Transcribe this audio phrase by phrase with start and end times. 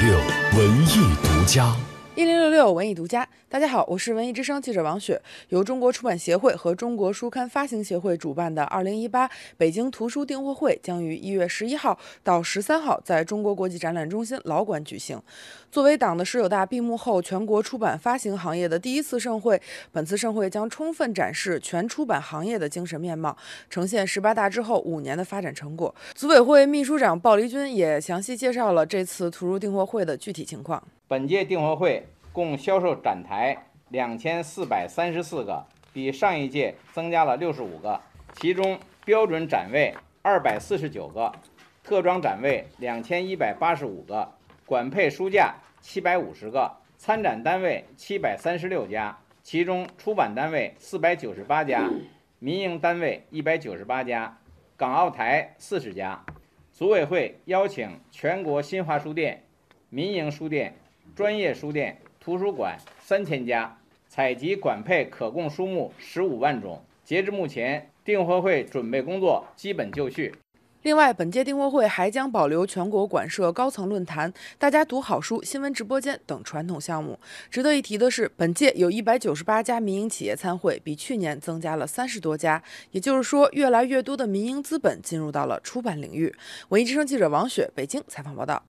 [0.00, 0.18] 六
[0.56, 1.91] 文艺独家。
[2.22, 5.20] 一零六六文艺独家，大家好，我是文艺之声记者王雪。
[5.48, 15.20] 由中国出版协会和中国书刊发行协会主办的二零一八北京图书订货会将于一月十一号到十三号在中国国际展览中心老馆举行。
[15.68, 19.60] 作为党的十九大闭幕后全国出版发行行业的第一次盛会，
[19.90, 23.36] 本次盛会将充分展示全出版行业的精神面貌，
[23.68, 25.92] 呈现十八大之后五年的发展成果。
[26.14, 30.80] 组委会秘书长鲍黎军也详细介绍了这次图书订货会的具体情况。
[31.12, 38.00] 本届订货会共销售展台两千四百三十四个，比上一届增加了六十五个。
[38.32, 41.30] 其中标准展位二百四十九个，
[41.84, 44.32] 特装展位两千一百八十五个，
[44.64, 51.90] 管配书架七百五十个，参展单位七百三十六家，其中出版单位四百九十八家，
[52.38, 54.38] 民营单位一百九十八家，
[54.78, 56.24] 港澳台四十家。
[56.72, 59.42] 组委会邀请全国新华书店、
[59.90, 60.74] 民营书店。
[61.14, 66.82] 专业书店、图书馆三千家，采集管配可供书目十五万种。
[67.04, 70.34] 截至目前，订货会准备工作基本就绪。
[70.82, 77.18] 另外，本届订货会还将保留全国馆舍高层论坛、大家读好书新闻直播间等传统项目。
[77.50, 82.60] 值得一提的是，本届有一百九十八家民营企业参会，比去年增加了三十多家。
[82.90, 86.34] 也就是说，越来越多的民营资本进入到了出版领域。
[86.70, 88.64] 文艺之声记者王雪北京采访报道。